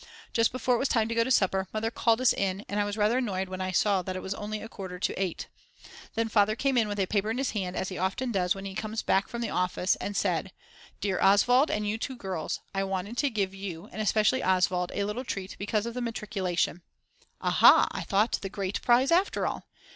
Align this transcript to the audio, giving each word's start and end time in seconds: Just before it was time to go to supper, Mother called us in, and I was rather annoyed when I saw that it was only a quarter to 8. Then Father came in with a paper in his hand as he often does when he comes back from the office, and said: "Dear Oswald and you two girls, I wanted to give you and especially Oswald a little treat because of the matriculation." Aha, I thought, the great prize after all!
Just 0.33 0.51
before 0.51 0.73
it 0.73 0.77
was 0.79 0.87
time 0.87 1.07
to 1.09 1.13
go 1.13 1.23
to 1.23 1.29
supper, 1.29 1.67
Mother 1.71 1.91
called 1.91 2.21
us 2.21 2.33
in, 2.33 2.65
and 2.67 2.79
I 2.79 2.85
was 2.85 2.97
rather 2.97 3.19
annoyed 3.19 3.49
when 3.49 3.61
I 3.61 3.69
saw 3.69 4.01
that 4.01 4.15
it 4.15 4.21
was 4.23 4.33
only 4.33 4.59
a 4.59 4.67
quarter 4.67 4.97
to 4.97 5.13
8. 5.21 5.47
Then 6.15 6.27
Father 6.27 6.55
came 6.55 6.75
in 6.75 6.87
with 6.87 6.99
a 6.99 7.05
paper 7.05 7.29
in 7.29 7.37
his 7.37 7.51
hand 7.51 7.75
as 7.75 7.89
he 7.89 7.99
often 7.99 8.31
does 8.31 8.55
when 8.55 8.65
he 8.65 8.73
comes 8.73 9.03
back 9.03 9.27
from 9.27 9.43
the 9.43 9.51
office, 9.51 9.95
and 9.97 10.17
said: 10.17 10.53
"Dear 11.01 11.21
Oswald 11.21 11.69
and 11.69 11.87
you 11.87 11.99
two 11.99 12.15
girls, 12.15 12.61
I 12.73 12.83
wanted 12.83 13.15
to 13.17 13.29
give 13.29 13.53
you 13.53 13.89
and 13.91 14.01
especially 14.01 14.43
Oswald 14.43 14.91
a 14.95 15.03
little 15.03 15.23
treat 15.23 15.55
because 15.59 15.85
of 15.85 15.93
the 15.93 16.01
matriculation." 16.01 16.81
Aha, 17.39 17.87
I 17.91 18.01
thought, 18.01 18.39
the 18.41 18.49
great 18.49 18.81
prize 18.81 19.11
after 19.11 19.45
all! 19.45 19.67